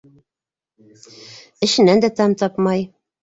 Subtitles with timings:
[1.67, 2.85] Эшенән дә тәм тапмай.